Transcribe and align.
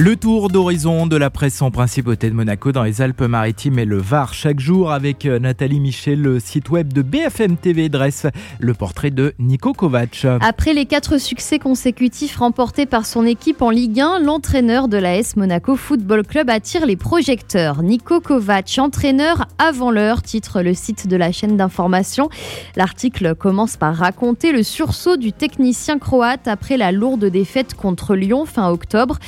Le 0.00 0.14
tour 0.14 0.48
d'horizon 0.48 1.08
de 1.08 1.16
la 1.16 1.28
presse 1.28 1.60
en 1.60 1.72
principauté 1.72 2.30
de 2.30 2.34
Monaco 2.36 2.70
dans 2.70 2.84
les 2.84 3.02
Alpes-Maritimes 3.02 3.80
et 3.80 3.84
le 3.84 3.98
Var 3.98 4.32
chaque 4.32 4.60
jour 4.60 4.92
avec 4.92 5.26
euh, 5.26 5.40
Nathalie 5.40 5.80
Michel, 5.80 6.22
le 6.22 6.38
site 6.38 6.70
web 6.70 6.92
de 6.92 7.02
BFM 7.02 7.56
TV 7.56 7.88
dresse 7.88 8.28
le 8.60 8.74
portrait 8.74 9.10
de 9.10 9.34
Nico 9.40 9.72
Kovac. 9.72 10.24
Après 10.40 10.72
les 10.72 10.86
quatre 10.86 11.18
succès 11.18 11.58
consécutifs 11.58 12.36
remportés 12.36 12.86
par 12.86 13.06
son 13.06 13.26
équipe 13.26 13.60
en 13.60 13.70
Ligue 13.70 13.98
1, 13.98 14.20
l'entraîneur 14.20 14.86
de 14.86 14.98
l'AS 14.98 15.34
Monaco 15.34 15.74
Football 15.74 16.24
Club 16.24 16.48
attire 16.48 16.86
les 16.86 16.94
projecteurs. 16.94 17.82
Nico 17.82 18.20
Kovac, 18.20 18.76
entraîneur 18.78 19.48
avant 19.58 19.90
l'heure, 19.90 20.22
titre 20.22 20.62
le 20.62 20.74
site 20.74 21.08
de 21.08 21.16
la 21.16 21.32
chaîne 21.32 21.56
d'information. 21.56 22.28
L'article 22.76 23.34
commence 23.34 23.76
par 23.76 23.96
raconter 23.96 24.52
le 24.52 24.62
sursaut 24.62 25.16
du 25.16 25.32
technicien 25.32 25.98
croate 25.98 26.46
après 26.46 26.76
la 26.76 26.92
lourde 26.92 27.24
défaite 27.24 27.74
contre 27.74 28.14
Lyon 28.14 28.44
fin 28.44 28.70
octobre. 28.70 29.18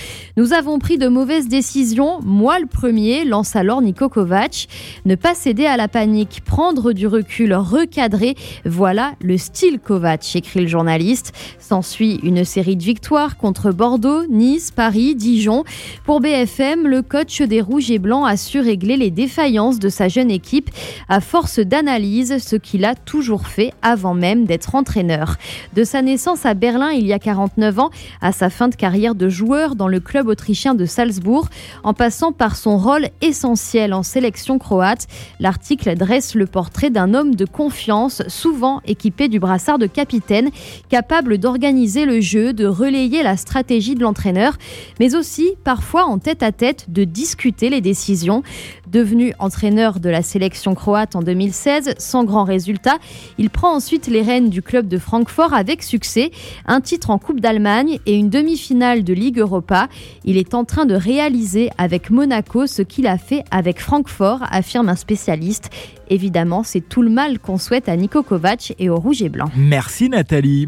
Pris 0.78 0.98
de 0.98 1.08
mauvaises 1.08 1.48
décisions, 1.48 2.20
moi 2.22 2.58
le 2.58 2.66
premier, 2.66 3.24
lance 3.24 3.56
alors 3.56 3.80
Niko 3.80 4.10
Kovac. 4.10 4.68
Ne 5.06 5.14
pas 5.14 5.34
céder 5.34 5.64
à 5.64 5.78
la 5.78 5.88
panique, 5.88 6.42
prendre 6.44 6.92
du 6.92 7.06
recul, 7.06 7.54
recadrer, 7.54 8.34
voilà 8.66 9.12
le 9.22 9.38
style 9.38 9.78
Kovac, 9.78 10.36
écrit 10.36 10.60
le 10.60 10.66
journaliste. 10.66 11.32
S'ensuit 11.58 12.20
une 12.22 12.44
série 12.44 12.76
de 12.76 12.82
victoires 12.82 13.38
contre 13.38 13.72
Bordeaux, 13.72 14.26
Nice, 14.26 14.70
Paris, 14.70 15.14
Dijon. 15.14 15.64
Pour 16.04 16.20
BFM, 16.20 16.86
le 16.86 17.00
coach 17.00 17.40
des 17.40 17.62
Rouges 17.62 17.90
et 17.90 17.98
Blancs 17.98 18.26
a 18.28 18.36
su 18.36 18.60
régler 18.60 18.98
les 18.98 19.10
défaillances 19.10 19.78
de 19.78 19.88
sa 19.88 20.08
jeune 20.08 20.30
équipe 20.30 20.70
à 21.08 21.20
force 21.20 21.58
d'analyse, 21.58 22.36
ce 22.38 22.56
qu'il 22.56 22.84
a 22.84 22.94
toujours 22.94 23.46
fait 23.46 23.72
avant 23.80 24.14
même 24.14 24.44
d'être 24.44 24.74
entraîneur. 24.74 25.36
De 25.74 25.84
sa 25.84 26.02
naissance 26.02 26.44
à 26.44 26.52
Berlin 26.52 26.90
il 26.90 27.06
y 27.06 27.14
a 27.14 27.18
49 27.18 27.78
ans 27.78 27.90
à 28.20 28.32
sa 28.32 28.50
fin 28.50 28.68
de 28.68 28.74
carrière 28.74 29.14
de 29.14 29.28
joueur 29.30 29.74
dans 29.74 29.88
le 29.88 30.00
club 30.00 30.28
autrichien 30.28 30.49
de 30.50 30.84
Salzbourg, 30.84 31.48
en 31.84 31.94
passant 31.94 32.32
par 32.32 32.56
son 32.56 32.76
rôle 32.76 33.08
essentiel 33.20 33.94
en 33.94 34.02
sélection 34.02 34.58
croate. 34.58 35.06
L'article 35.38 35.96
dresse 35.96 36.34
le 36.34 36.46
portrait 36.46 36.90
d'un 36.90 37.14
homme 37.14 37.36
de 37.36 37.44
confiance, 37.44 38.22
souvent 38.26 38.80
équipé 38.84 39.28
du 39.28 39.38
brassard 39.38 39.78
de 39.78 39.86
capitaine, 39.86 40.50
capable 40.88 41.38
d'organiser 41.38 42.04
le 42.04 42.20
jeu, 42.20 42.52
de 42.52 42.66
relayer 42.66 43.22
la 43.22 43.36
stratégie 43.36 43.94
de 43.94 44.00
l'entraîneur, 44.00 44.58
mais 44.98 45.14
aussi 45.14 45.50
parfois 45.62 46.04
en 46.04 46.18
tête 46.18 46.42
à 46.42 46.50
tête 46.50 46.86
de 46.90 47.04
discuter 47.04 47.70
les 47.70 47.80
décisions. 47.80 48.42
Devenu 48.88 49.34
entraîneur 49.38 50.00
de 50.00 50.10
la 50.10 50.22
sélection 50.22 50.74
croate 50.74 51.14
en 51.14 51.22
2016, 51.22 51.94
sans 51.98 52.24
grand 52.24 52.42
résultat, 52.42 52.98
il 53.38 53.50
prend 53.50 53.72
ensuite 53.72 54.08
les 54.08 54.22
rênes 54.22 54.50
du 54.50 54.62
club 54.62 54.88
de 54.88 54.98
Francfort 54.98 55.54
avec 55.54 55.84
succès, 55.84 56.32
un 56.66 56.80
titre 56.80 57.10
en 57.10 57.18
Coupe 57.18 57.38
d'Allemagne 57.38 58.00
et 58.06 58.16
une 58.16 58.30
demi-finale 58.30 59.04
de 59.04 59.12
Ligue 59.12 59.38
Europa. 59.38 59.88
Il 60.24 60.38
est 60.40 60.54
en 60.54 60.64
train 60.64 60.86
de 60.86 60.94
réaliser 60.94 61.70
avec 61.78 62.10
Monaco 62.10 62.66
ce 62.66 62.82
qu'il 62.82 63.06
a 63.06 63.18
fait 63.18 63.44
avec 63.50 63.80
Francfort, 63.80 64.40
affirme 64.50 64.88
un 64.88 64.96
spécialiste. 64.96 65.70
Évidemment, 66.08 66.62
c'est 66.64 66.80
tout 66.80 67.02
le 67.02 67.10
mal 67.10 67.38
qu'on 67.38 67.58
souhaite 67.58 67.88
à 67.88 67.96
Nico 67.96 68.22
Kovac 68.22 68.74
et 68.78 68.90
au 68.90 68.96
Rouge 68.96 69.22
et 69.22 69.28
Blanc. 69.28 69.50
Merci 69.56 70.08
Nathalie. 70.08 70.66